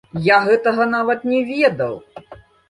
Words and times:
Я 0.27 0.37
гэтага 0.45 0.87
нават 0.95 1.27
не 1.33 1.43
ведаў! 1.51 1.93